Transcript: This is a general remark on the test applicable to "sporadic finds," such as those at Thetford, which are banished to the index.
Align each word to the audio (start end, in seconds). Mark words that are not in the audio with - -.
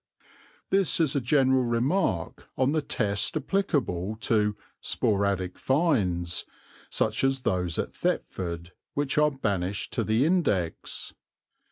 This 0.71 0.99
is 0.99 1.15
a 1.15 1.21
general 1.21 1.63
remark 1.63 2.47
on 2.57 2.71
the 2.71 2.81
test 2.81 3.37
applicable 3.37 4.17
to 4.21 4.55
"sporadic 4.79 5.59
finds," 5.59 6.43
such 6.89 7.23
as 7.23 7.41
those 7.41 7.77
at 7.77 7.89
Thetford, 7.93 8.71
which 8.95 9.19
are 9.19 9.29
banished 9.29 9.93
to 9.93 10.03
the 10.03 10.25
index. 10.25 11.13